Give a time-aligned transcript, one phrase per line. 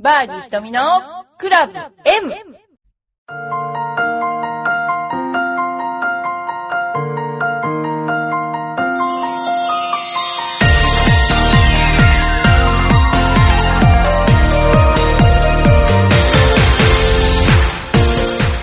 [0.00, 0.80] バーディー瞳の
[1.38, 1.88] クラブ M!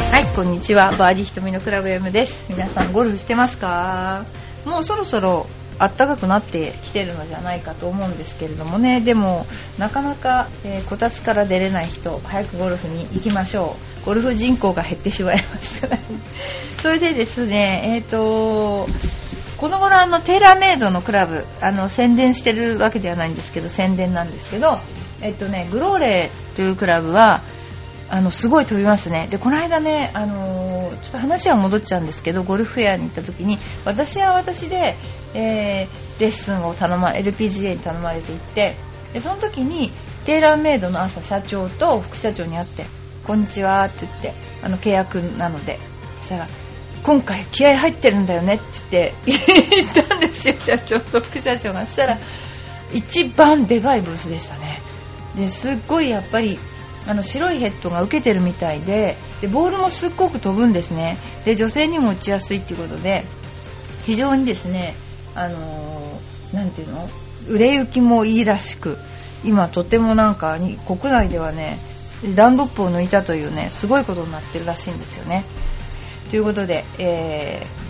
[0.10, 0.96] はい、こんにちは。
[0.98, 2.46] バーディー瞳のクラブ M です。
[2.50, 4.26] 皆さんゴルフしてますか？
[4.66, 5.48] もうそろそろ
[5.80, 9.02] 暖かくなってきてるのじゃないかと思うんですけれどもね。
[9.02, 9.46] でも、
[9.78, 14.06] なかなか、えーこたつから出れない人、早くゴルフに行きましょう。
[14.06, 15.90] ゴルフ人口が減ってしまいました。
[16.82, 18.88] それでですね、えっ、と、
[19.58, 24.80] この頃あのテーラーメイドのクラブあの宣伝してるわけではないんですけど宣伝なんですけど
[25.22, 27.42] えっとねグローレというクラブは
[28.16, 29.28] あのすごい飛びますね。
[29.30, 34.96] でこの間ねあのーちょっと話は戻っちゃうんですけどゴルフフェアに行った時に私は私で、
[35.34, 38.78] えーレッスンを頼ま LPGA に頼まれて行って
[39.14, 39.92] でその時に
[40.26, 42.86] テーラーメイドの朝社長と副社長に会って
[43.28, 45.78] こんにちはって言ってあの契約なので
[46.22, 46.48] そしたら
[47.04, 48.60] 今回気合入ってるんだよねっ
[48.90, 51.86] て言って 言ったんですよ社長と副社長が。
[51.86, 52.18] そしたら
[52.94, 54.82] 一番でかいブースでしたね。
[55.36, 56.58] ですっごいやっぱり
[57.08, 61.18] あの白いヘッドが受けてるみたいででボールもすっごく飛ぶんですね。
[61.46, 63.24] で女性にも打ちやすいっていうことで
[64.06, 64.96] 非常にですね
[65.36, 67.10] あのーていうの？
[67.50, 68.98] 売れ行きもいいらしく
[69.44, 71.78] 今とてもなんかに国内ではね
[72.36, 75.46] ダンロップを抜いたというねすごいことになってるらしいんですよね。
[76.30, 77.86] ということで、えー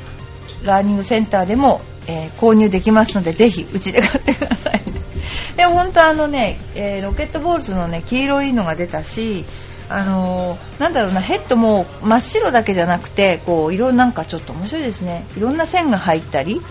[0.66, 4.82] ラーニングセンターでも、えー購入できますのでぜひうちで買ってください
[5.58, 9.46] でも本当あのね、えーロケットボールズのね黄色いのが出たし
[9.90, 15.24] あのーなんだろうなヘッドも真っ白だけじゃなくてこう色なんかちょっと面白いですね。
[15.38, 16.62] いろんな線が入ったり、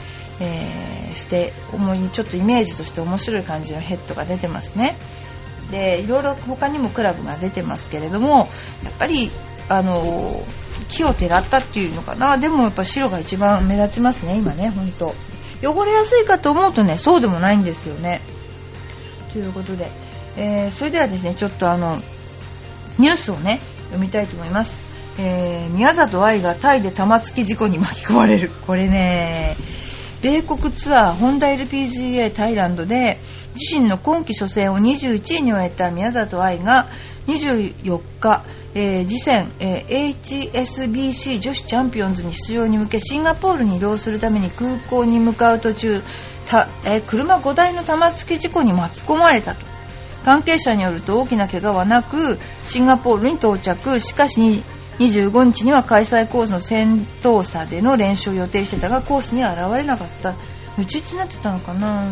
[0.41, 4.97] えーして思いちょっとイメージとして面白い感じのヘッドが出てますね。
[5.71, 8.48] でいろいろ他にもクラブが出てますけれども
[8.83, 9.31] やっぱり
[9.69, 10.43] あの
[10.89, 12.37] 木をてらったっていうのかな。
[12.37, 15.14] でもやっぱ白が一番目立ちますね今ね本当。
[15.67, 18.20] 汚れやすいかと思うとねそうでもないんですよね。
[19.33, 19.91] ということで、
[20.36, 21.97] えーそれではですねちょっとあの
[22.98, 24.80] ニュースをね読みたいと思います、
[25.19, 28.51] えー宮里藍がタイで玉突き事故に巻き込まれる。
[28.67, 29.57] これね
[30.23, 33.20] 米国ツアーホンダ LPGA タイランドで
[33.55, 36.89] 自身の今季初戦を21位に終えた宮里藍が
[37.27, 38.45] 24日、
[38.77, 40.14] えー次戦、えー
[40.52, 46.02] HSBC 女子チャンピオンズに出場に向けシンガポールに移動するために空港に向かう途中
[46.46, 49.64] た、えー車5台の玉突き事故に巻き込まれたと。
[50.24, 54.01] 関係者によると大きな怪我はなくシンガポールに到着。
[54.01, 54.63] しかし
[54.98, 60.34] 25日には開催コースの先頭差での練習を予定してたがコースには現れなかった。
[60.79, 62.05] うち打ちになってたのかな。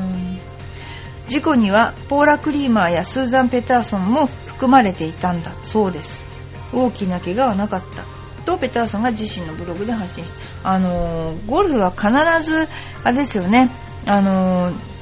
[1.27, 6.32] 事故にはポーラ・クリーマーやスーザン・ペターソンも含まれていたんだそうです。
[6.73, 8.05] 大きな怪我はなかった。
[8.45, 12.11] とペターソンが自身のブログで発信してあのーゴルフは必
[12.45, 12.69] ず
[13.05, 13.71] あれですよね。
[14.07, 14.93] あのー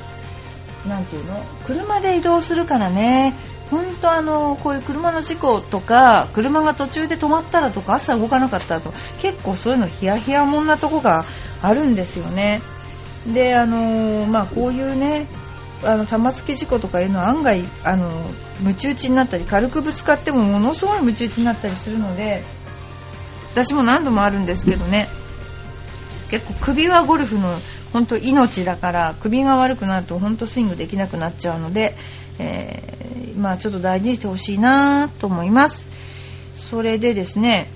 [0.89, 1.43] なんていうの？
[1.67, 3.35] 車で移動するからね。
[3.71, 8.93] 本当あのこういう車の事故とか車が途中で止まったらとか朝動かなかったらと
[9.23, 11.25] 結構そういうのヒヤヒヤもんなとこが
[11.63, 12.61] あるんですよね。
[13.33, 15.29] であのまあこういうね
[15.83, 18.11] あの玉突き事故とかいうのは案外あの
[18.61, 22.43] ムチ打ちになったり軽くぶつかってもものすごいムチ打ちになったりするので
[23.53, 25.09] 私も何度もあるんですけどね。
[26.31, 27.59] 結構首はゴルフの
[27.93, 31.97] 本当命だから首が悪くなると本当スイングできなくなっちゃうので、
[32.39, 35.89] えーまあちょっと大事にしてほしいなと思います。
[36.55, 37.71] それでですね、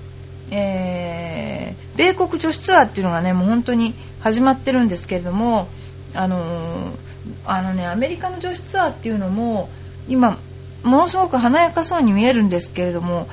[0.50, 5.68] えー米国女子ツアーっていうのがねもう本当に始まってるんですけれども
[6.14, 7.13] あのー
[7.44, 9.68] あのねアメリカの女子ツアーっていうのも
[10.08, 10.38] 今
[10.82, 13.28] ものすごく華やかそうに見えるんですけれども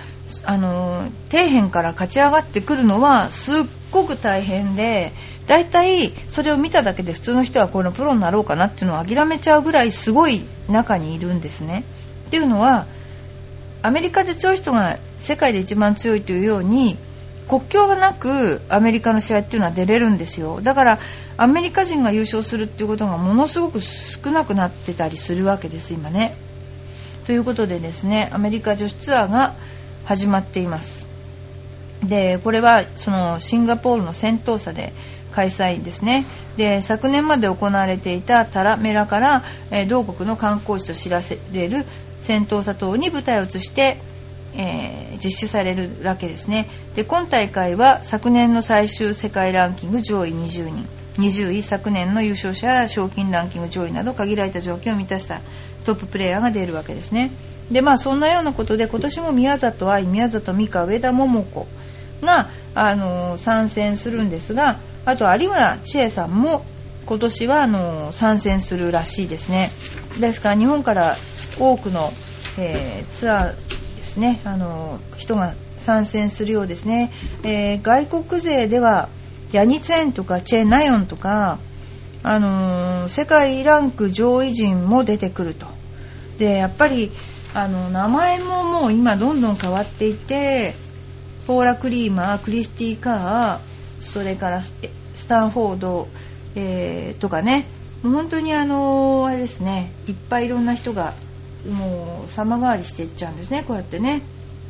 [0.45, 3.55] あの底辺から勝ち上がってくるのはすっ
[3.91, 5.11] ごく大変で
[5.47, 11.83] 大体それを見ただけで普通の人はこのプロになろうかなっていうのを諦めちゃうぐらいすごい中にいるんですね。
[12.27, 12.87] っていうのは
[13.81, 16.97] アメリカで強い人が世界で一番強いというように
[17.47, 20.61] 国境がなくアメリカの試合っていうのは出れるんですよ。
[20.61, 20.99] だから
[21.37, 26.37] アメリカ人が優勝するっていうことがものすごく少なくなってたりするわけです今ね。
[27.25, 29.55] ということでですねアメリカ女子ツアーが
[30.05, 31.07] 始まっています。
[32.03, 34.93] でこれはそのシンガポールの先頭差で
[35.31, 36.25] 開催ですね。
[36.57, 41.21] で昨年まで行われていたタラメラから、え同国の観光地と知ら
[41.53, 41.85] れる
[42.21, 43.97] 先頭差等に舞台を移して、
[44.53, 46.67] えー実施されるわけですね。
[46.95, 50.87] で今大会は昨年の最終世界ランキング上位20人。
[51.17, 55.41] 20位昨年の優勝者や賞金ランキング上位など限られた条件を満たした
[55.85, 57.31] トッププレーヤーが出るわけですね。
[57.69, 61.67] でまあそんなようなことで今年も宮里藍宮里美香上田桃子
[62.21, 66.63] が、あの参戦するんですがあと有村千恵さんも
[67.05, 69.71] 今年はあの参戦するらしいですね。
[70.19, 71.15] ですから日本から
[71.59, 72.13] 多くの、
[72.57, 73.80] えー、ツアー
[74.11, 74.41] ですね。
[74.43, 77.11] あの人が参戦するようですね、
[77.43, 79.09] えー、外国勢では
[79.53, 81.59] ヤニツェンとかチェ・ナヨンとか、
[82.23, 85.67] あのー、世界ランク上位陣も出てくると。
[86.37, 87.11] でやっぱり
[87.53, 90.73] あの名前ももう今どんどん変わっていて
[91.47, 94.73] ポーラ・クリーマークリスティ・カーそれからス
[95.27, 96.07] タンフォード、
[96.55, 97.65] えー、とかね。
[98.03, 99.91] 本当にあのー、あれですね。
[100.07, 101.13] いっぱいいろんな人が
[101.69, 104.21] もう様変わりしていっちゃうんですねこうやってね。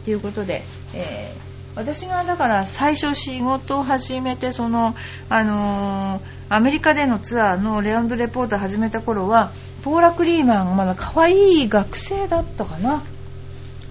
[0.04, 4.96] ということで、えー、私がだから最初仕事を始めてその、
[5.30, 9.52] あのー、アメリカでのツアーのレオンドレポートを始めた頃は
[9.84, 13.04] ポーラ・クリーマンがまだ可愛い学生だったかな。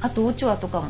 [0.00, 0.88] あとオチョアとかも。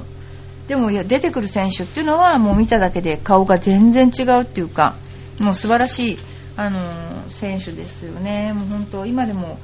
[0.68, 4.94] でもいや出てくる選手っていうのはもう見ただけで顔が全然違うっていうか
[5.40, 6.18] もう素晴らしい、
[6.56, 8.52] あのー、選手ですよね。
[8.52, 9.58] もう本当今でも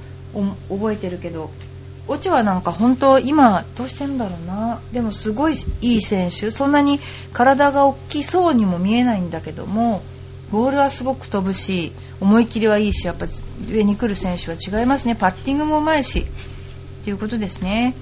[0.68, 1.50] 覚えてるけど
[2.08, 4.80] オチはなんか本当今どうしてんだろうな。
[4.92, 6.50] でもすごいいい選手。
[6.50, 7.00] そんなに
[7.32, 10.02] 体が大きそうにも見えないんだけども
[10.52, 13.26] ボールはすごく飛ぶし思い切りはいいしやっぱ
[13.68, 15.16] 上に来る選手は違いますね。
[15.16, 16.26] パッティングもうまいし
[17.04, 17.94] ということですね。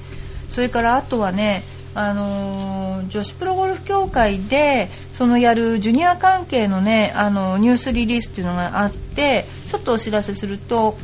[0.51, 1.65] それからあとはね
[1.95, 10.99] あのー、女子プロゴルフ協会でそのやるジュニア関係のねあのニュースリリースっていうのがあってちょっとお知らせすると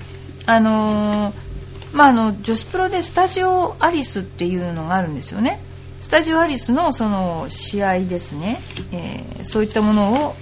[0.47, 1.50] あのー
[1.93, 5.61] まあ、あの女子プロでスタジオアリスっていうのがあるんですよね。
[6.01, 8.59] スタジオアリスのその試合ですね、
[8.91, 10.35] えー、そういったものを、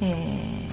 [0.00, 0.68] え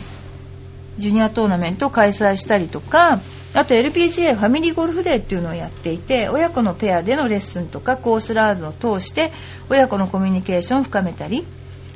[0.97, 3.21] ー、ジュニアトーナメントを開催したりとか
[3.53, 9.31] あと LPGA ファミリーゴルフデーっていうのをやっていて親子のペアでのレッスンとかコースラードを通して
[9.69, 11.45] 親子のコミュニケーションを深めたり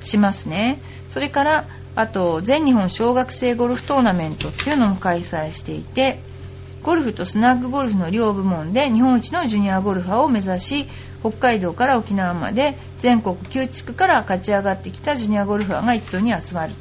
[0.04, 0.82] しますね。
[1.10, 6.22] それからあと全日本小学生ゴルフトーナメントっていうのも開催していて
[6.88, 10.86] ゴルフとスナッグゴルフの両部門で日本一のジュニアゴルファーを目指し
[11.20, 16.74] 北海道から沖縄まで全国9地区から勝ち上がってきたジュニアゴルファーが一堂に集まる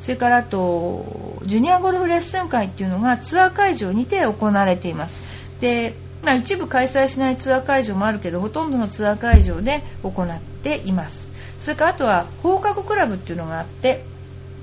[0.00, 5.22] それからあとジュニアゴルフレッスン会っていうのがツアー会場にて行われています。
[5.62, 11.32] で、まあ、一部開催しないツアー会場もあるけどほとんどのツアー会場で行っています。
[11.58, 14.04] それからあとは放課後クラブっていうのがあって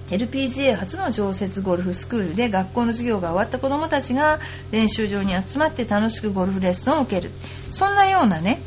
[0.09, 4.39] LPGA 初の常設ゴルフスクールで学校の授業が終わった子どもたちが
[4.71, 7.31] 練習場に集まって楽しくゴルフレッスンを受ける。
[7.71, 8.61] そんなようなね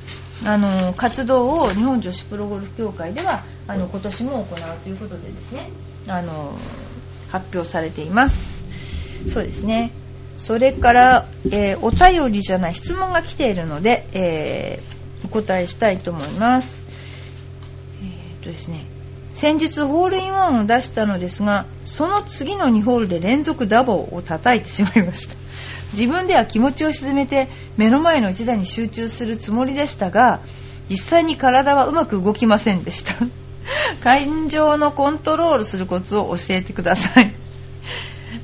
[0.45, 5.71] あの活動を日本女子プロゴルフ協会ではあの今年も行うということでですね
[6.07, 6.57] あの
[7.31, 8.65] 発表されています。
[9.33, 9.93] そうですね。
[10.39, 16.85] それから、えー、お便りじゃない質問が来ているので、えー、お答えしたいと思います。
[18.01, 18.87] えー、っとですね
[19.39, 25.37] 先日ホールインワンを出したのですがその次の2ホールで連続ダボを叩いてしまいました。
[25.93, 30.41] 自分では気持ちを沈めて目の前の一打に集中するつもりでしたが
[30.91, 33.15] 実際に体はうまく動きませんでした。
[34.03, 37.33] 感情のコントロールするコツを教えてください。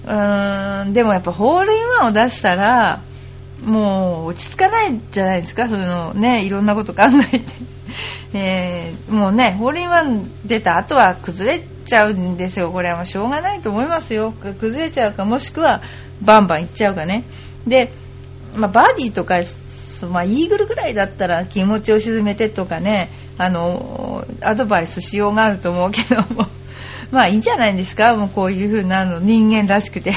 [0.04, 3.02] うーんでもやっぱホールインワンを出したら
[3.64, 5.66] もう落ち着かないじゃないですか。
[5.68, 7.02] そのねいろんなこと考
[7.32, 7.74] えて。
[8.32, 12.70] えー、もうねホールインワン出た後は崩れちゃうんですよ。
[12.72, 14.32] これはもうしょうがないと思いますよ。
[14.32, 15.82] 崩れちゃうかもしくは
[16.22, 17.24] バンバンいっちゃうかね。
[17.66, 17.92] で、
[18.54, 19.40] まあ、バーディーとか、
[20.10, 26.46] まあ、イーグルぐらいだったら気持ちを沈めてとかねあのアドバイスしようがあると思うけども。
[27.10, 28.16] まあいいんじゃないですか。
[28.16, 30.14] もうこういう風なの人間らしくて。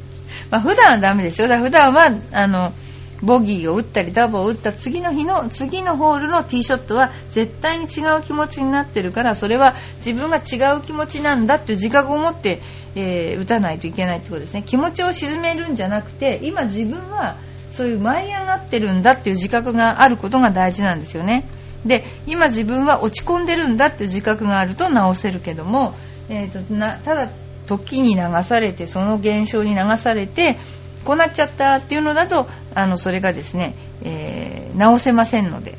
[0.50, 1.48] まあ普段はダメですよ。
[1.48, 2.72] だ普段はあの
[3.22, 12.60] ボギーを打ったりダボを打った次の日の次のホールのティーショットは絶対に違う気持ちになってるからそれは自分が違う気持ちなんだっていう自覚を持って、
[12.94, 14.62] えー、打たないといけないってことですね。
[14.62, 17.38] 気持ちを沈めるんじゃなくて今自分は
[17.70, 21.48] そういう舞い上がってるんだっていう自覚があることが大事なんですよね。
[21.84, 25.94] で今自分は落ち込んでるんだっていう自覚があると直せるけども、
[26.28, 27.28] えーとなただ
[27.68, 30.56] 時に流されてその現象に流されて
[31.04, 35.78] こうなっちゃったっていうのだとあのそれがですね、えー、直せませんので、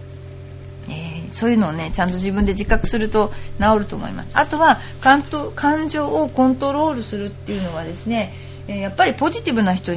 [0.88, 4.30] えー、そういうのをねちゃんと自分で自覚すると治ると思います。
[4.34, 8.34] あとは感情をコントロールするっていうのはですね
[8.68, 9.94] やっぱりポジティブな人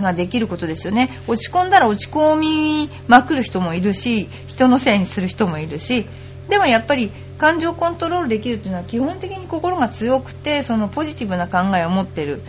[0.00, 1.10] ができることですよね。
[1.26, 6.06] 落ち込んだら落ち込みまくる人もいるし人のせいにする人もいるし。
[6.48, 12.42] でもやっぱり感情コントロールできるっていうのは基本的に心が強くてそのポジティブな考えを持っている。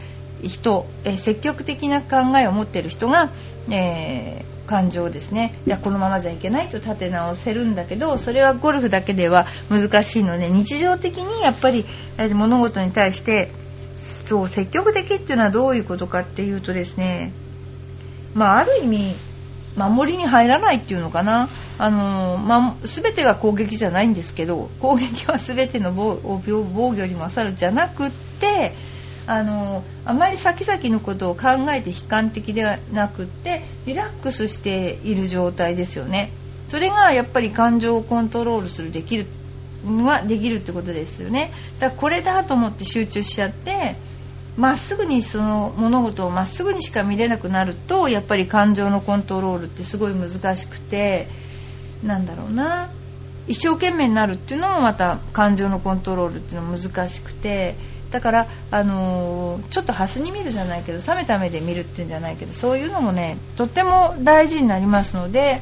[0.47, 3.31] 人、え積極的な考えを持っている人が、
[3.71, 5.59] えー、感情ですね。
[5.65, 11.85] いやこのままじゃいけないと立て直せるんだけどそれはゴルフだけでは難しいので日常的にやっぱり
[12.33, 13.51] 物事に対して
[14.25, 17.33] そう積極的っていうのはどういうことかっていうとですね
[18.33, 19.15] まあある意味
[19.75, 28.75] 守りに入らないっていうのかな、あのまあ、全てが攻撃じゃないんですけど攻撃は全ての防御よりも勝るじゃなくって
[29.25, 36.31] あのあまり先々のことを考えて悲観的ではなくってリラックスしている状態ですよね。
[36.69, 39.27] それがやっぱり感情をコントロールするできる
[39.85, 41.51] はできるってことですよね。
[41.79, 43.95] だからこれだと思って集中しちゃって
[44.57, 51.27] まっすぐにその物事をまっすぐにしか見れなくなるとやっぱり感情のコントロールってすごい難しくて
[52.03, 52.89] なんだろうな。
[53.45, 57.75] 一生懸命になるっていうのもまた感情のコントロールっていうのも難しくて
[58.13, 65.61] だから、あのー、ちょっとハスに見るじゃないけど冷めた目で見るっていうんじゃないけどそういうのもねとっても大事になりますので、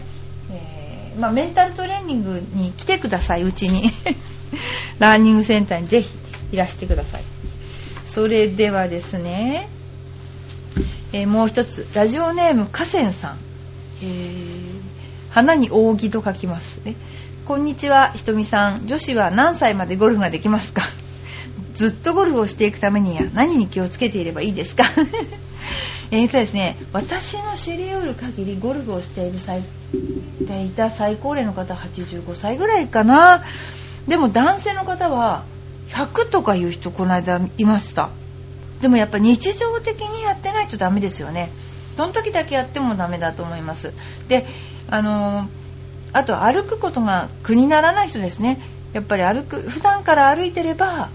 [0.52, 3.90] えー、まあ、メンタルトレーニングに来てくださいうちに。
[5.00, 6.10] ラーニングセンターにぜひ
[6.52, 7.24] いらしてください。
[8.06, 9.70] それではですね、
[11.14, 13.38] えー、もう一つラジオネーム河川さん、
[14.04, 14.06] え、
[15.30, 16.82] 花に扇と書きます。
[16.84, 16.96] ね
[17.46, 18.88] こんにちはひとみさん。
[18.88, 20.84] 女子は何歳までゴルフができますか？
[21.82, 24.84] ずっとゴルフをしていくためには何に気をつけていればいいですか？
[26.12, 29.64] えとですね私の知り得る限りゴルフをしている最
[30.64, 33.44] いた最高齢の方85歳ぐらいかな。
[34.08, 35.44] でも男性の方は
[35.90, 38.12] 100とかいう人この間いました。
[38.80, 41.50] でもやっぱ日常的にやってないとダメですよね。
[41.98, 43.92] その時だけやってもダメだと思います。
[44.28, 44.46] で
[44.88, 45.48] あのー、
[46.14, 48.60] あと歩くことが苦にならない人ですね。
[48.94, 51.10] やっぱり歩く普段から歩いてれば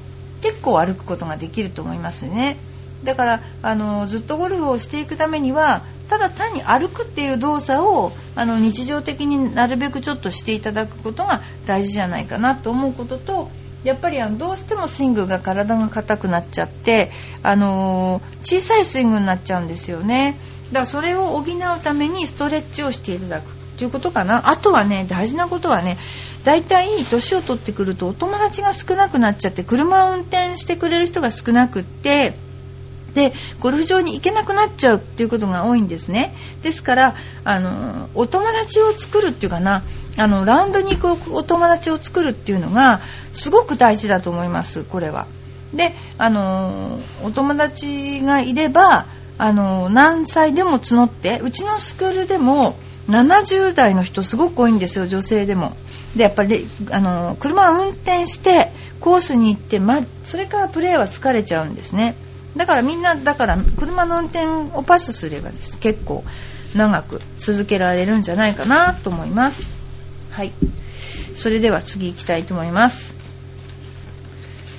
[0.47, 2.57] 結構歩くことができると思いますね。
[3.03, 13.51] だからあのずっとゴルフをしていくためにはただ単に歩くっていう動作をあの日常的になるべくちょっとしていただくことが大事じゃないかなと思うことと
[13.85, 17.11] やっぱりあのどうしてもスイングが体が硬くなっちゃって
[17.43, 20.39] あの小さいスイングになっちゃうんですよね。
[20.69, 23.66] だからそれを補うためにストレッチをしていただく。
[23.77, 24.51] ということかな。
[24.51, 25.99] あとはね大事なことはね
[26.45, 32.35] 大体年を取ってくるとお友達が少なくなっちゃって車を運転してくれる人が少なくって
[33.15, 36.35] でゴルフ場に行けなくなっちゃうっていうことが多いんですね。
[36.63, 37.15] ですから
[37.45, 39.83] あのお友達を作るっていうかな
[40.19, 43.01] あのラウンドに行くお友達を作るっていうのが
[43.33, 45.27] すごく大事だと思いますこれは。
[45.75, 49.07] であのお友達がいれば
[49.39, 52.77] あの何歳でも募ってうちのスクールでも
[53.09, 55.77] 70代の人すごく多いんですよ女性でも。
[56.17, 62.17] でやっぱりあの車を運転してコースに行って、ま、それからプレーは疲れちゃうんですね。
[62.57, 65.79] だからみんなだから車の運転をパスすればです。
[65.79, 66.25] 結構
[66.75, 69.77] 長く続けられるんじゃないかなと思います。
[70.31, 70.53] はい。
[71.35, 73.15] それでは次行きたいと思います。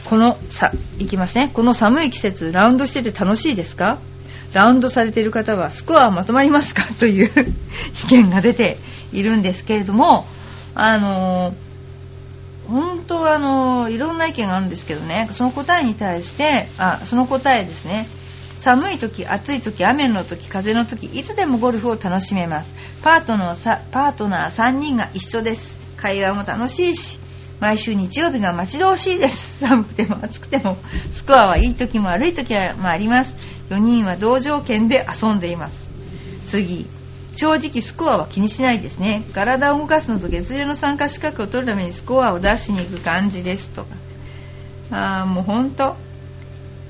[0.10, 1.52] このさ行きますね。
[1.54, 4.00] この寒い季節ラウンドしてて楽しいですか？
[4.54, 6.84] ラウンドされている方はスコアはまとまりますか？
[7.00, 7.56] という
[8.06, 8.78] 意見が出て
[9.12, 10.26] いるんですけれども
[10.74, 11.54] あの
[12.68, 15.30] 本当はあのいろんな意見があるんですけどね。
[15.32, 18.08] その答えに対してあその答えですね。
[18.58, 22.74] 寒い時暑い時雨の時風の時いつでもゴルフを楽しめます。
[23.04, 25.80] パートナーパートナー3人が一緒です。
[25.96, 27.20] 会話も楽しいし
[27.60, 29.60] 毎週日曜日が待ち遠しいです。
[29.60, 30.78] 寒くても暑くても。
[31.12, 33.36] スコアはいい時も悪い時もあります。
[33.70, 35.88] 4人は同条件で遊んでいます。
[36.48, 36.88] 次。
[37.34, 39.24] 正直スコアは気にしないですね。
[39.34, 43.70] 体を動かすのと月齢の参加資格を取るためにスコアを出しに行く感じです。
[43.70, 43.90] とか。
[44.90, 45.96] ああもうほんと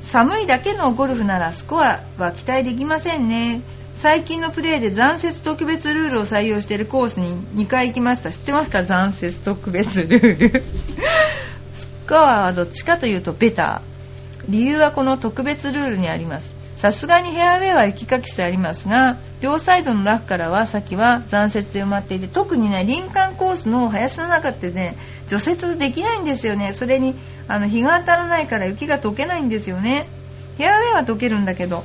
[0.01, 3.61] 寒いだけのゴルフならスコアは期待できませんね。
[3.95, 8.31] 最近のプレーで残雪特別ルールを採用しているコースに2回行きました。
[8.31, 8.83] 知ってますか？
[8.83, 10.63] 残雪特別ルール。
[11.73, 14.47] スコアはどっちかというとベター。
[14.47, 16.56] 理由はこの特別ルールにあります。
[16.77, 24.95] さすがにフェアウェイは行きかけしてありますが両サイドのラフからは先は残雪で埋まっていて特にね林間コースの林の中ってね
[25.27, 26.73] 除雪できないんですよね。
[26.73, 27.15] それに
[27.47, 30.07] あの日が当たらないから雪が溶けないんですよね。
[30.57, 31.83] フェアウェイは溶けるんだけど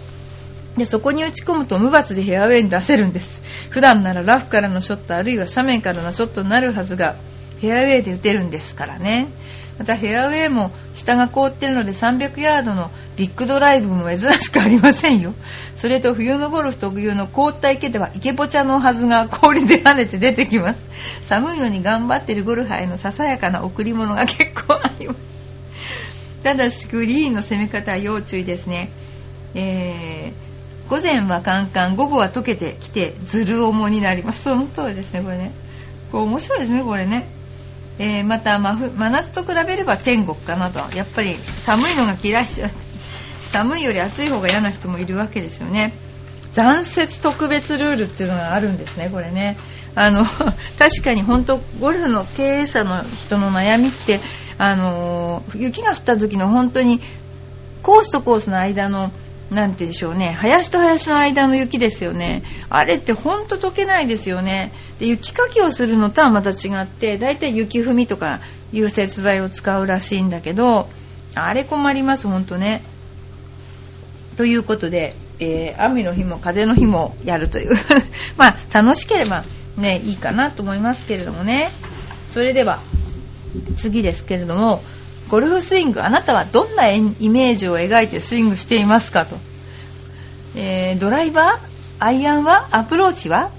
[0.77, 3.43] でそこに打ち込むと無罰でフェアウェイに出せるんです。
[3.71, 7.17] 普段ならラフからのショットあるいは斜面からのショットになるはずが
[7.63, 9.29] フェアウェイで打てるんですからね。
[9.79, 15.33] またフェアウェイも下が凍ってるので300ヤードのビッグドライブも珍しくありませんよ。
[15.77, 20.85] それと冬のゴルフ特有の凍った池ではイケボチャのはずが氷で跳ねて出てきます。
[21.23, 25.21] 寒いのに頑張ってるゴルファーへのささやかな贈り物が結構あります。
[26.43, 28.91] ただしグリーンの攻め方は要注意ですね。
[29.55, 34.43] えー、午前はカンカン午後は溶けてきてずる重になります。
[34.43, 35.53] その通りですねこれね。
[36.11, 37.42] こう面白いですねこれね。
[38.03, 40.81] えー、また真真夏と比べれば天国かなと。
[40.97, 42.83] やっぱり寒いのが嫌いじゃなくて
[43.53, 45.93] 寒いより暑い方が嫌な人もいるわけですよね。
[46.53, 49.57] 残雪特別ルールっていうのがあるんですねこれね。
[49.95, 50.27] あの
[50.81, 54.19] 確かに本当ゴルフの経営者の人の悩みって
[54.59, 57.01] あの雪が降った時の本当に
[57.85, 59.13] コースとコースの間の
[59.53, 62.43] なんてでしょうね、林と林の間の雪ですよね。
[62.71, 64.73] あれってほんと溶けないですよね。
[64.99, 68.41] で雪かきをするのとはまた違って、だいたい雪踏みとか
[68.73, 70.89] 融雪剤を使うらしいんだけど、
[71.35, 72.83] あれ困ります、ほんとね。
[74.37, 77.75] ということで、えー、雨の日も風の日もやるという
[78.39, 79.45] まあ、楽しければ
[79.77, 81.71] ね、いいかなと思いますけれどもね。
[82.31, 82.81] それでは、
[83.77, 84.83] 次ですけれども、
[85.33, 89.39] ゴルフスイングあなたはどんなイメージを描いてスイングしていますかと、
[90.55, 93.51] えー、ドライバーアイアンはアプローチは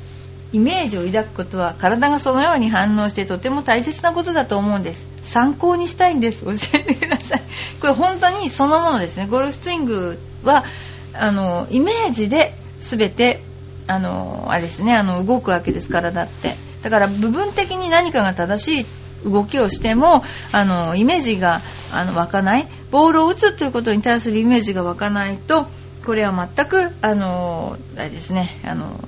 [0.51, 5.07] イメージを抱くことは体がそのように反応してとても大切なことだと思うんです。
[5.23, 6.45] 参考にしたいんです。
[6.45, 7.41] 教えてください。
[7.81, 9.25] これ本当にそのものですね。
[9.25, 10.65] ゴルフスイングは
[11.13, 13.41] あのイメージで全て
[13.87, 14.93] あのあれですね。
[14.93, 16.55] あの動くわけです体って。
[16.83, 18.85] だから部分的に何かが正しい
[19.25, 21.61] 動きをしてもあのイメージが
[21.91, 22.67] あの湧かない。
[22.91, 25.67] ボールを打つということに対するイメージが湧かないと
[26.05, 28.99] これは全くあのあれですねあの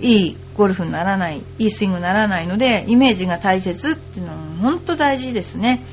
[0.00, 5.84] いいゴルフにならないいいスイングにならないのでイメージが大切っていうのは本当大事ですね。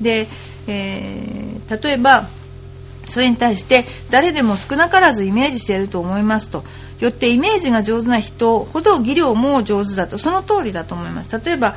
[0.00, 0.26] で、
[0.66, 2.28] えー、例えば
[3.08, 6.64] それに対して誰でも少なからずイメージしていると思いますと。
[6.98, 10.18] よってイメージが上手な人ほど技量も上手だと。
[10.18, 11.40] その通りだと思います。
[11.44, 11.76] 例えば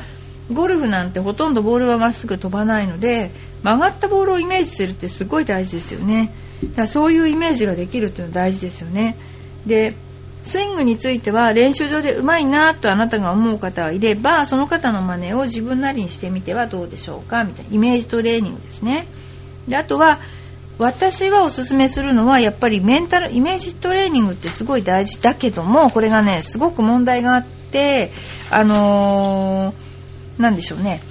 [0.51, 3.31] ゴルフなんてほとんどボールはまっすぐ飛ばないので
[3.63, 6.33] 曲がったボールをイメージするってすごい大事ですよね。
[6.63, 9.17] だからそういうイメージができるっていうのは大事ですよね。
[9.65, 9.95] で
[10.43, 19.07] スイングについては練習場で上手いなとあなたが思う方がいればその方の真似を自分なりにしてみてはどうでしょうかみたいなイメージトレーニングですね。
[19.67, 20.19] であとは
[20.77, 28.11] 私はおすすめするのはやっぱりメンタルイメージトレーニングってすごい大事だけどもこれがねすごく問題があって
[28.49, 29.88] あのー
[30.39, 31.01] 何でしょうね。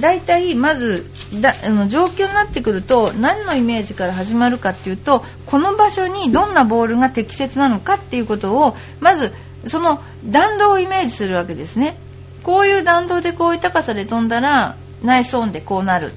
[0.00, 1.06] 大体まず
[1.40, 9.32] だあの状況になってくると何のイメージから始まるかっていうとこの場所にどんなボールが適切なのかっていうことをまず
[9.66, 11.96] その弾道をイメージするわけですね。
[12.42, 16.12] こういう弾道でこういう高さで飛んだらナイスオンでこうなる。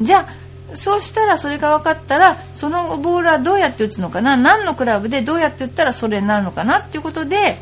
[0.00, 4.36] じゃあそうしたらそれが分かったらそのボールはどうやって打つのかな？
[4.36, 6.80] 何のクラブでどうやって打ったらそれになるのかな？
[6.80, 7.58] っていうことで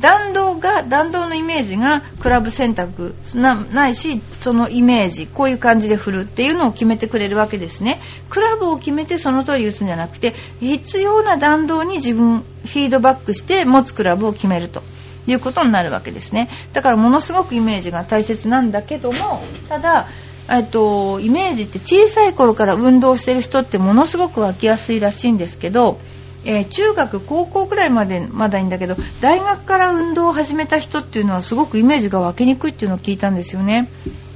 [0.00, 8.00] 弾道が弾道のイメージがクラブ選択ないしそのイメージこういう感じで振るっていうのを決めてくれるわけですね。
[8.28, 14.82] クラブを決めてその通り打つんじゃなくて必要な弾道に自分フィードバックして持つクラブを決めると。
[15.26, 16.48] いうことになるわけですね。
[16.72, 20.08] だからものすごくイメージが大切なんだけどもただ
[20.52, 26.00] えっと、イメージって小さい頃から運動してる人ってものすごく湧きやすいらしいんですけど
[26.44, 33.90] えー、中学高校くらいまでまだいいんだけど大学から運動を始めた人っていうのはすごくイメージが湧きにくいっていうのを聞いたんですよね。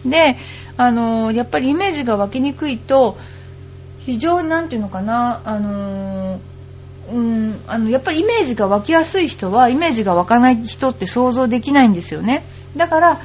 [0.05, 0.37] で
[0.77, 3.17] あのー、やっぱりイメージが湧きにくいと
[4.01, 6.40] 非常に何て言うのかなあのー、
[7.12, 12.45] うんあのやっぱりイメージが湧きやすい人はイメージが湧かない人って想像できないんですよね。
[12.77, 13.21] だから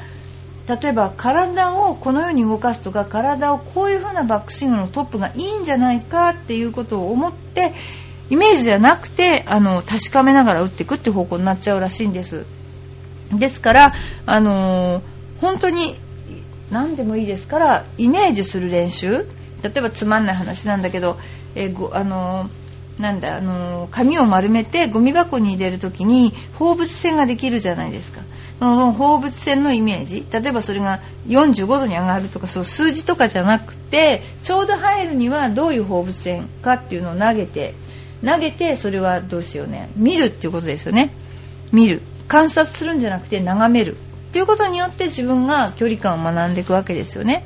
[0.68, 7.74] 例えば体をこのように動かすとか体をこういう風なバックスイングのトップがいいんじゃないかっていうことを思って
[8.30, 12.46] イメージじゃなくてあの確かめながら打っていくっていう方向になっちゃうらしいんです。
[13.32, 13.94] ですから
[14.26, 15.02] あの
[15.39, 15.98] 本当に
[16.72, 19.26] 何でもいいですからイメージする練習。
[19.62, 21.18] 例えばつまんない話なんだけど、
[21.54, 22.50] え、ごあの
[22.98, 28.22] なんだあの紙を丸めてゴミ箱に入れる時に放物線ができるじゃないですか。
[28.60, 30.26] その放物線のイメージ。
[30.30, 37.74] 例えばそれが45度に上がるとかそう数字とかじゃなくてちょうど入るにはどういう放物線かっていうのを投げて
[38.26, 39.90] 投げてそれはどうしようね。
[39.96, 41.12] 見るっていうことですよね。
[41.72, 42.02] 見る。
[42.28, 43.96] 観察するんじゃなくて眺める。
[44.30, 47.44] っていうことによって自分が距離感を学んでいくわけですよね。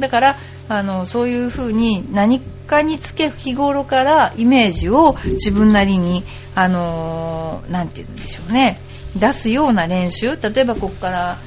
[0.00, 0.36] だから
[0.68, 8.80] あのそういうふうに何かにつけ日頃からイメージを自分なりにあのー、て言うんでしょうね。
[9.16, 10.36] 出すような練習。
[10.36, 11.38] 例えばここから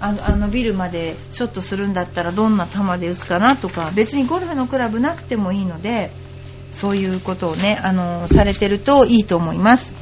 [0.00, 6.10] あのあのビルまでショットするんだったらどんな球で打つかなとか別にゴルフのクラブなくてもいいので
[6.72, 9.94] そういうことをねあのされてるといいと思います。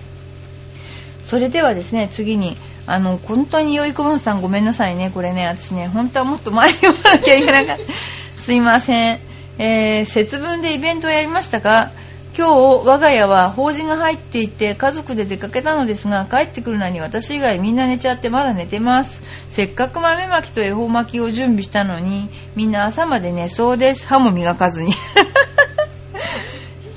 [1.24, 2.56] それではですね次に
[2.86, 5.10] あの本当によいこまさんごめんなさいね。
[5.12, 7.92] これね私ね本当はもっと前に読まなきゃいけなかった。
[8.40, 9.20] すいません、
[9.58, 11.92] えー、節分でイベントをやりましたか
[12.36, 12.52] 今日
[12.86, 19.20] 我が家は法事が入っていて家族で出かけたのですが帰ってくるのに私以外みんな寝ちゃってまだ寝てます。
[19.48, 24.08] せっかく豆まきと恵方巻きを準備したのにみんな朝まで寝そうです。
[24.08, 24.94] 歯も磨かずに。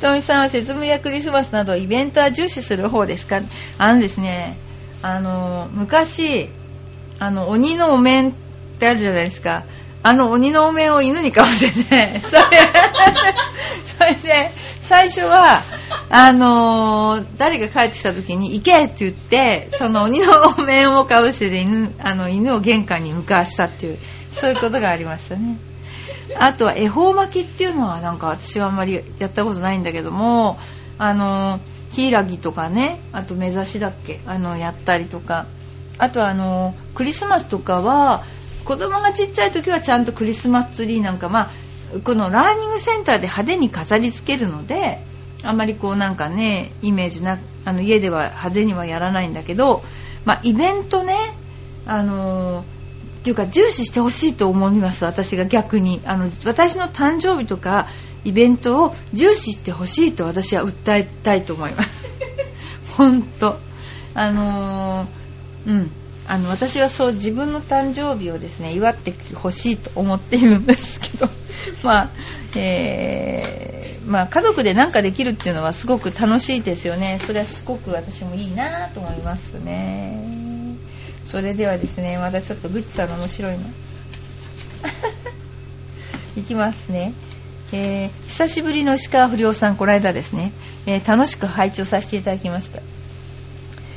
[0.04, 3.40] とみさんは節分やクリスマスなどイベントは重視する方ですか？
[3.78, 4.58] あのですね
[5.02, 6.50] あの昔
[7.20, 8.34] あの鬼のお面っ
[8.80, 9.64] てあるじゃないですか
[10.04, 12.42] あの鬼のお面を犬にかぶせて、 それ、
[13.86, 15.64] それで、最初は、
[16.10, 23.98] あの、誰が帰ってきた時に、行けって言って、その鬼のお面をかぶせて犬、あの、犬を玄関に向かわしたっていう、
[24.34, 25.56] そういうことがありましたね。
[26.40, 30.60] あとは恵方巻きっていうのはなんか私はあんまりやったことないんだけども、
[30.98, 35.46] あのー、ヒイラギとかね、あと目指しだっけ、あの、やったりとか、
[35.98, 38.24] あとあの、クリスマスとかは、
[38.66, 41.52] 子供がちっちゃい時はちゃんとクリスマスツリーなんか、まあ、
[42.04, 45.00] このラーニングセンターで派手に飾り付けるので
[45.44, 49.84] あんまりこうなんかねイメージなあの家では派手にはやらないんだけど、
[50.26, 51.16] まあ、イベントね
[51.86, 52.66] あのー、
[53.24, 56.02] っていうか重視してほしいと思います私が逆に。
[56.04, 57.88] あの私の誕生日とか
[58.26, 62.06] イベントを重視してほしいと私は訴えたいと思います。
[62.98, 63.58] 本当。
[64.14, 65.92] あのー、うん。
[66.28, 71.30] あの私はそう自分の誕生日をですね祝ってほしいと思っているんですけど、
[71.84, 72.10] まあ
[72.56, 77.20] えー、まあ、家族で何かできるっていうのはすごく楽しいですよね。
[77.22, 80.44] それはすごく私もいいなと思いますね。
[81.26, 83.64] それではですねまたちょっとグッチさんの面白いの。
[86.38, 87.14] いきますね。
[87.72, 90.52] えー、久しぶりの石川不良さんこの間ですね、
[90.86, 92.82] えー、楽しく拝聴させていただきました。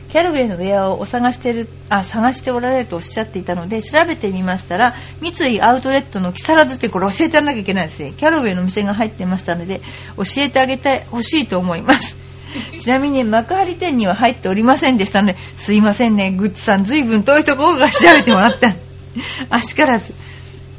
[0.09, 8.15] キャルウェイのウェアをお探してるあ探しておられるとおっしゃっていたので調べてみましたら三井アウトレットの木更津ってこれ教えてやらなきゃいけないですね。
[8.17, 9.83] キャルウェイの店が入ってましたので
[10.17, 12.26] 教えてあげてほしいと思います
[12.79, 16.31] ちなみに幕張店には入っておりませんでしたのですいませんね。
[16.31, 18.75] グッズさん随分遠いところから調べてもらった。
[19.51, 20.15] あしからず。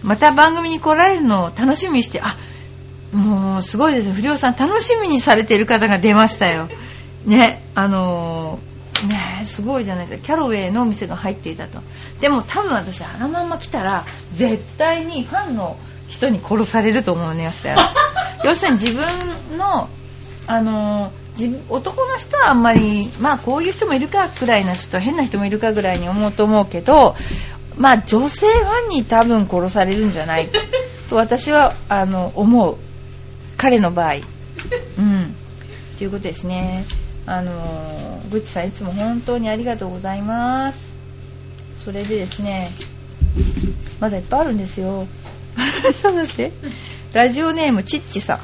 [0.03, 2.37] また番組に来られるのを楽しみにしてあ
[3.11, 4.11] もうすごいです。
[4.11, 6.69] 不良さん楽しみにされている方が出ましたよ。
[7.25, 10.25] ねあのーねすごいじゃないですか。
[10.25, 11.81] キャロウェイのお店が入っていたと。
[12.19, 17.51] でも多分私あのまま来たら絶対にファンの人に殺されると思うね
[18.43, 19.89] 要するに自分の
[20.47, 21.26] あの自
[21.69, 27.15] 男の人はあんまりまあこういう人もいるかくらいなちょっと変な人もいるかぐらいに思うと思うけど
[27.75, 30.49] まあ女性ファンに多分殺されるんじゃない
[31.09, 32.77] と私はあの思う。
[33.57, 34.15] 彼の場合。
[34.99, 35.35] うん。
[35.97, 36.85] ということですね。
[37.25, 40.95] あのぐっちさんいつも本当にありがとうございます。
[41.75, 42.71] それでですね
[43.99, 45.07] まだいっぱいあるんですよ。
[45.57, 46.51] ちょっと待って。
[47.13, 48.39] ラジオネームチッチさん。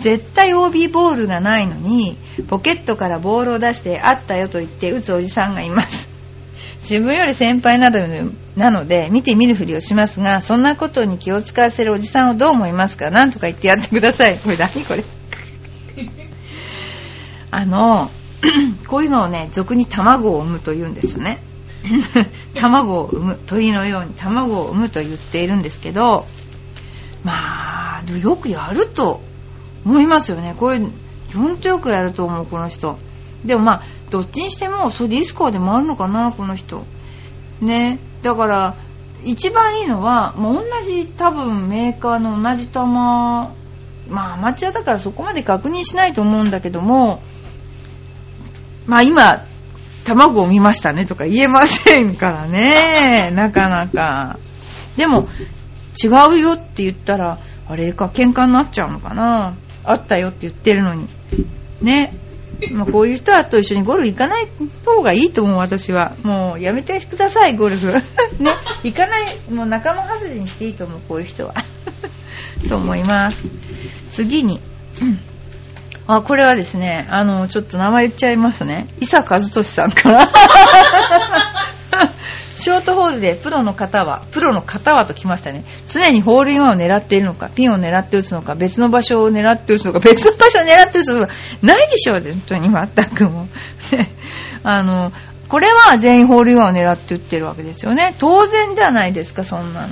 [0.00, 2.16] 絶対 OB ボールがないのに
[2.48, 6.08] ポケットからボールを出してあったよと言って打つおじさんがいます。
[6.80, 7.98] 自分より先輩など
[8.56, 13.10] なので見て見ぬふりをしますがそんなことに気を使わせるおじさんをどう思いますか？
[13.10, 14.38] 何とか言ってやってください。
[14.38, 15.04] これ何これ？
[17.50, 18.10] あの
[18.88, 21.42] こういうのをね俗に卵を産むと言うんですよね。
[22.54, 26.26] 卵を産む鳥のように卵を産むと言っているんですけど
[27.24, 29.20] まあよくやると
[29.84, 30.90] 思いますよねこういう
[31.34, 32.98] 本当よくやると思うこの人
[33.44, 36.84] でもまあどっちにしてもそれでいいスコアでもあるのかなこの人
[37.60, 38.76] ねだから
[39.24, 43.54] 一番いいのはもう同じ多分メーカーの同じ球ま
[44.12, 47.22] あアマチュアだからそこまで確認しないと思うんだけども
[48.90, 49.46] まあ今、
[50.04, 53.30] 卵を見ましたねとか言えませんからね。
[53.34, 54.38] なかなか。
[54.96, 55.28] でも、
[56.02, 57.38] 違うよって言ったら、
[57.68, 59.54] あれか、喧嘩になっちゃうのかな。
[59.84, 61.08] あったよって言ってるのに。
[61.80, 62.14] ね。
[62.72, 64.48] まあ、こういう人はと一緒にゴルフ行かない
[64.84, 66.16] 方がいいと思う、私は。
[66.22, 67.92] もうやめてください、ゴルフ。
[68.38, 68.54] ね。
[68.82, 71.54] 行かない、もう仲間外れにしていいと思う、こういう人は。
[72.68, 73.48] と思います。
[74.10, 74.60] 次に。
[76.06, 78.88] あ、これはですね、あの、ちょっと名前言っちゃいますね。
[79.00, 80.28] 伊佐和俊さんから。
[82.60, 85.64] ショートホールでプロの方は、プロの方はと来ましたね。
[85.88, 93.46] 常にホールインワンを狙っているのか、ピンを狙って打つのか、別の場所を狙って打つのか、別の場所を狙って打つのか、ないでしょう、本当に全くもう。
[94.62, 95.12] あの、
[95.48, 98.14] これは全員ホールインワンを狙って打ってるわけですよね。
[98.18, 99.88] 当然じゃないですか、そんなの。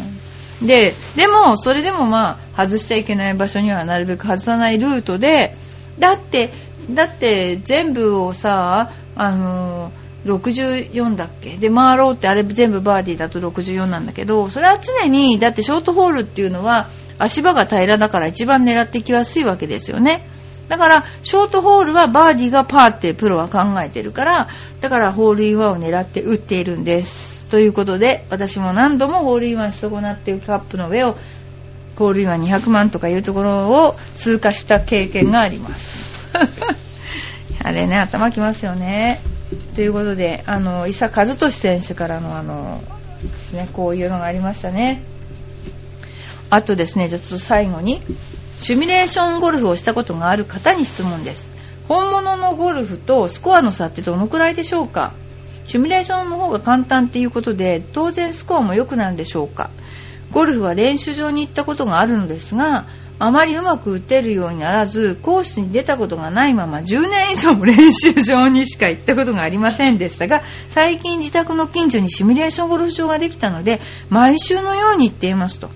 [0.63, 5.57] で、でも、それでもまあ、外しちゃいけない場所にはなるべく外さないルートで、
[5.99, 6.53] だって、
[6.91, 9.93] だって全部をさ、あの
[10.29, 11.57] 64だっけ？
[11.57, 16.89] で回ろうってあれ全部バーディーだと64なんだけどそれは常にだってショートホールっていうのは
[17.19, 20.29] 足場が平らだから一番狙っていきやすいわけですよね。
[20.69, 24.49] だからショートホールはバーディーがパーってプロは考えてるから
[24.83, 27.47] だからホールインワンを狙って打っているんです。
[27.47, 31.17] ということで私も何度もホールインワンし損なってカップの上を
[31.97, 36.29] ホールインワン200万とかいうところを通過した経験があります。
[37.65, 39.21] あれね頭きますよね。
[39.75, 42.83] ということで、あの、伊佐和俊選手からの、あの、
[43.23, 45.03] ですね、こういうのがありましたね。
[46.51, 48.03] あとですね、じゃちょっと最後に、
[48.61, 51.53] シミュレーションゴルフをしたことがある方に質問です。
[51.87, 55.15] 本物のゴルフとスコアの差ってどのくらいでしょうか？
[55.67, 59.71] シミュレーションの方が簡単っていうことで、当然スコアも良くなるんでしょうか？
[60.33, 62.87] ゴルフは練習場に行ったことがあるのですが、
[63.21, 75.71] あまりうまく打てるようにならず、コースに出たことがないまま10年以上も練習場にしか行ったことがありませんでしたが、最近自宅の近所にシミュレーションゴルフ場ができたので、毎週のように行っていますと。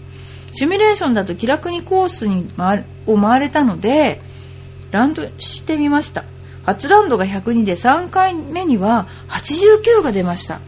[0.53, 4.21] シミュレーションだと気楽にコースに回を回れたので、
[4.93, 6.25] ランドしてみました。
[6.65, 10.61] 初ラウンドが102で3回目には89が出ました。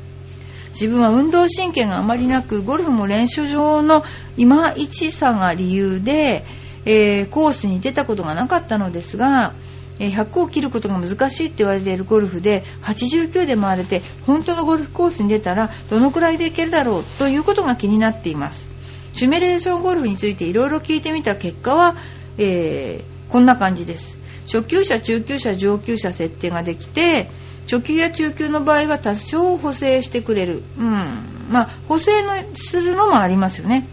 [0.71, 4.05] 自分は運動神経があまりなく、ゴルフも練習場の
[4.37, 6.45] いまいちさが理由で、
[6.87, 9.55] えー、コースに出たことがなかったのですが、
[10.01, 18.69] え100を切ることが難しいって言われているゴルフで89で回れて本当のゴルフコースに出たらどのくらいでいけるだろうということが気になっています。
[19.13, 21.97] シミュレーションゴルフについていろいろ聞いてみた結果は、
[22.39, 24.19] えー、こんな感じです。
[24.47, 27.31] 初級者中級者上級者設定ができて
[27.67, 31.49] 初級や中級の場合は多少補正してくれる、うん。
[31.51, 33.87] まあ、補正のするのもありますよね。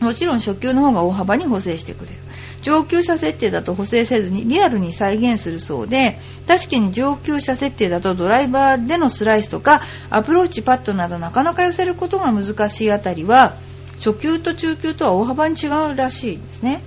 [0.00, 2.18] もちろん初級の方が大幅に補正してくれる。
[2.62, 13.58] 上級者設定だと補正せずにリアルに再現するそうで、確かに上級者設定だとドライバーでのスライスとかアプローチ、パットなどなかなか寄せることが難しいあたりは、
[13.98, 16.82] 初級と中級とは大幅に違うらしいですね。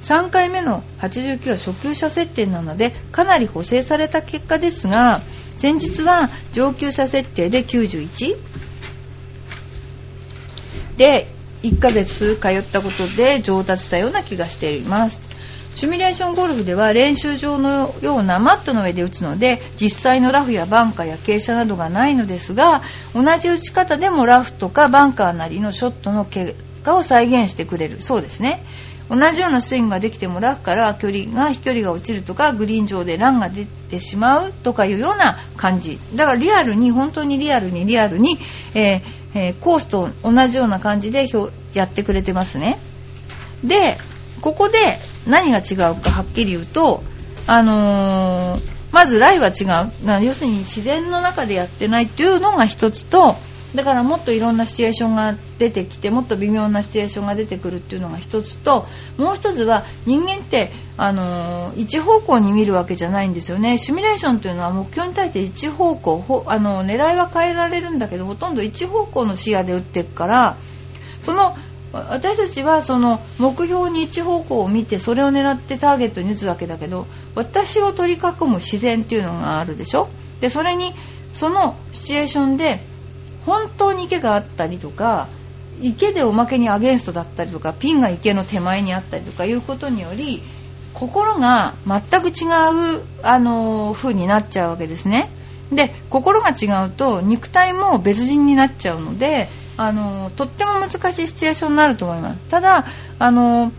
[0.00, 5.20] 3回目の89は初級者設定なのでかなり補正された結果ですが
[5.56, 8.36] 先日は上級者設定で91
[10.96, 11.28] で
[11.62, 15.20] 1ヶ月通ったことで上達したような気がしています。
[15.76, 22.82] シミュレーションゴルフでは練習場のようなマットの上で打つので実際のラフやバンカーや傾斜などがないのですが
[23.14, 28.62] 同じ打ち方でもラフとかバンカーなりのショットの結果を再現してくれるそうですね。
[29.08, 35.98] 同じようなスイングができてもラフから距離が飛距離が落ちるとかグリーン上でランが出てしまうとかいうような感じ。
[36.14, 38.38] だからリアルに本当にリアルにリアルに、
[38.74, 41.26] えーえー、コースと同じような感じで
[41.74, 42.78] やってくれてますね。
[43.64, 43.98] で、
[44.40, 47.02] ここで何が違うかはっきり言うと、
[47.46, 48.62] あのー、
[48.92, 50.24] まずライは違う。
[50.24, 53.36] 要するに自然の中でやってないっていうのが一つと、
[53.74, 63.78] だからもっといろんなシチュエーションが出てきてもっと微妙なシチュエーションが出てくるっていうのが一つともう一つは人間ってあの一方向に見るわけじゃないんですよね。
[63.78, 70.56] シミュレーションというのは目標に対して一方向あの狙いは変えられるんだけどほとんど一方向の視野で打っていくから
[71.20, 71.56] その
[71.92, 80.08] 私たちはその目標に一方向を見てそれを狙ってターゲットに打つわけだけど私を取り囲む自然っていうのがあるでしょ。
[80.40, 80.92] でそれに
[81.32, 82.80] そのシチュエーションで
[83.46, 85.28] 本当に池があったりとか
[85.80, 90.42] 池でおまけにアゲンストだったりとかピンが池の手前にあったりとかいうことにより
[90.94, 92.46] 心が全く違
[92.98, 95.30] う、あのー、風になっちゃうわけですね。
[95.72, 102.40] で心が違うと肉体も別人になっちゃうので、あのー、とっても難しいシチュエーションになると思います。
[102.50, 102.86] ただ、
[103.18, 103.72] あのー、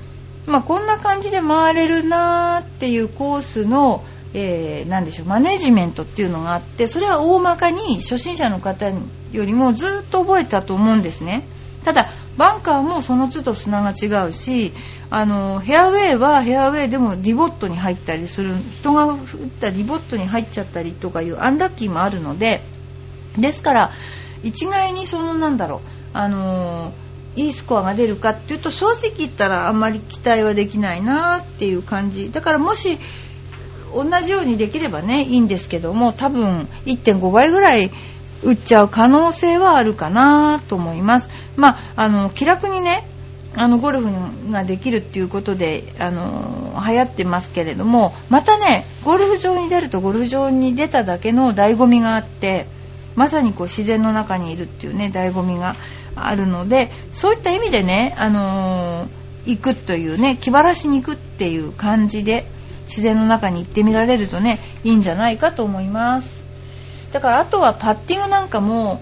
[0.48, 11.44] まあ、こんな感じで回れるなーっていうコースのえー、でしょうマネジメントっていうのがあってそれは大まかに初心者の方よりもずっと覚えたと思うんですね。
[11.84, 14.72] ただバンカーもその都度砂が違うし
[15.10, 19.18] あのフェアウェイはフェアウェイでもディボットに入ったりする人が打っ
[19.60, 22.62] たディボットに入っちゃったりとかいうアンラッキーもあるので
[23.38, 23.92] ですから
[24.44, 25.80] 一概にそのなんだろう
[26.14, 26.94] あの
[27.36, 32.32] いいスコアが出るかっていうと正直言ったらあんまり期待はできないなっていう感じ。
[32.32, 32.98] だからもし
[33.94, 37.92] 同じようにできればねいいんですけども多分1.5倍ぐらい
[38.44, 41.30] 打っちゃう可能性はあるかなと思います。
[41.56, 43.08] まあ、あの気楽にね
[43.56, 52.68] あのゴルフができるっていうことであの流行ってますけれどもまたねゴルフ場に出るとゴルフ場に出ただけの醍醐味があって
[53.16, 55.76] まさにこう自然の中にいるっていうね醍醐味が
[56.16, 62.48] あるのでそういった意味でね、あのー、行くというね気晴らしに行くっていう感じで
[62.92, 66.44] 自然の中に行ってみられるとねいいんじゃないかと思います
[67.14, 69.02] だからあとはパッティングなんかも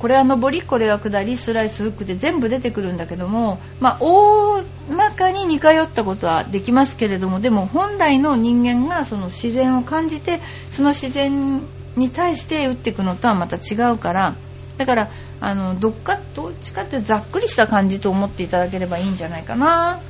[0.00, 10.40] これは上りこれは下りスライスフックで全部出てくるんだけども、まあ、大まかに似通ったことはできますけれどもでも本来の人間がその自然を感じて
[10.72, 11.60] その自然
[11.96, 14.36] に対して打っていくのとはまた違うから
[14.78, 20.00] だからあのどっかどっちかってざっくりした感じと思っていただければいいんじゃないかな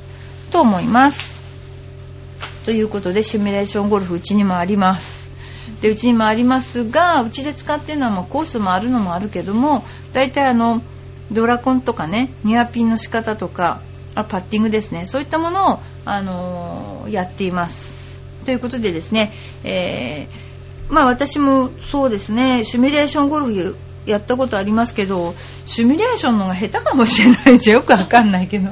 [0.51, 1.40] と思います。
[2.65, 5.29] ということでシミュレーションゴルフうちにもあります。
[5.81, 10.81] でうちにもありますがうちで使ってるのはもうコースもあるのもあるけども大体あの
[11.31, 13.81] ドラコンとかねニアピンの仕方とか
[14.13, 15.05] あパッティングですね。
[15.05, 17.95] そういったものを、あのー、やっています。
[18.45, 19.31] ということでですね、
[19.63, 28.71] えー、まあ私もそうですねシミュレーションゴルフやったことありますけどシミュレーションのが下手かもしれないじゃよくわかんないけど。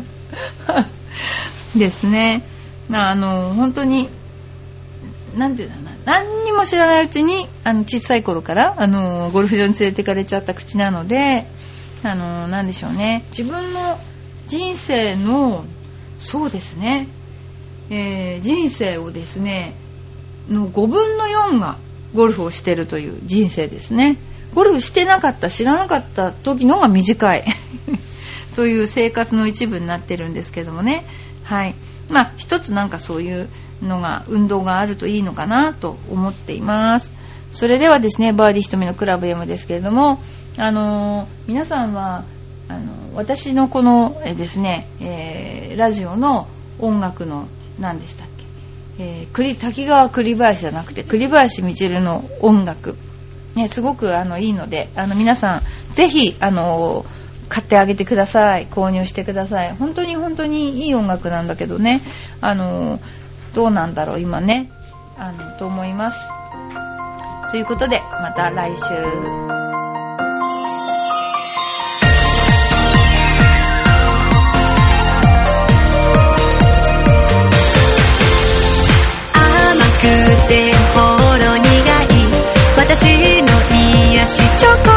[1.78, 2.43] ですね。
[2.97, 4.10] あの本当に
[5.36, 6.21] 何て言うんだろうな。
[6.21, 11.45] 何にも知らないうちにあの小さい頃からあのゴルフ場に連れていかれちゃった口なので
[12.04, 13.25] あの何でしょうね。
[13.38, 13.99] 自分の
[14.47, 15.65] 人生の
[16.19, 17.08] そうですね、
[17.89, 19.75] えー、人生をですね
[20.49, 21.78] の5分の4が
[22.15, 24.17] ゴルフをしてるという人生ですね。
[24.56, 27.45] ゴルフしてなかった知らなかった時のが短い。
[28.56, 31.06] という生活の一部になってるんですけどもね。
[31.43, 31.75] はい。
[32.10, 33.50] まあ一つなんかそういう
[33.82, 37.13] のが運動があるといいのかなと思っています。
[37.52, 40.22] それではですねバーディー瞳のクラブ M ですけれども
[40.58, 42.26] あのー、皆さんは
[42.67, 47.48] あの私のこのえですね、えー、ラジオの音楽の
[47.80, 48.28] 何でしたっ
[48.98, 52.95] け、えー、滝川栗林じゃなくて栗林みちるの音楽、
[53.56, 57.06] ね、すごくあのいいのであの皆さんぜひあの
[57.49, 58.67] 買ってあげてください。
[58.67, 59.75] 購入してください。
[59.75, 62.01] 本当に本当にいい音楽なんだけどね。
[62.41, 62.99] あの
[63.53, 64.69] どうなんだろう今ね。
[65.17, 66.29] あのと思います。
[67.51, 69.59] ということでまた来週。
[80.49, 80.99] てほ
[81.38, 82.19] ろ苦い。
[82.75, 83.47] 私の
[84.15, 84.88] 癒しチョコ